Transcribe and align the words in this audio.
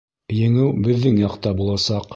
ЕҢЕҮ 0.37 0.71
БЕҘҘЕҢ 0.87 1.21
ЯҠТА 1.27 1.57
БУЛАСАҠ! 1.61 2.09